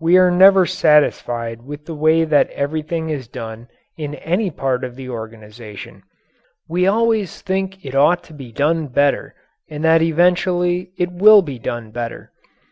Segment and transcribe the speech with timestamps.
[0.00, 4.96] We are never satisfied with the way that everything is done in any part of
[4.96, 6.02] the organization;
[6.68, 9.36] we always think it ought to be done better
[9.70, 12.32] and that eventually it will be done better.